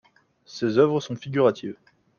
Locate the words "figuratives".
1.15-1.77